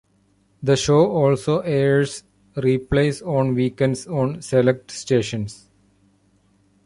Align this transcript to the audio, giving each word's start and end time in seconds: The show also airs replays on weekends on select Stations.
The 0.63 0.77
show 0.77 1.11
also 1.11 1.59
airs 1.59 2.23
replays 2.55 3.21
on 3.21 3.53
weekends 3.53 4.07
on 4.07 4.41
select 4.41 4.89
Stations. 4.89 5.69